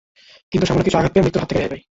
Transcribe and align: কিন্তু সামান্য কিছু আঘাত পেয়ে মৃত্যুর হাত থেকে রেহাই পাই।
কিন্তু 0.51 0.65
সামান্য 0.67 0.85
কিছু 0.87 0.99
আঘাত 0.99 1.11
পেয়ে 1.13 1.23
মৃত্যুর 1.25 1.41
হাত 1.43 1.49
থেকে 1.49 1.59
রেহাই 1.59 1.71
পাই। 1.71 1.81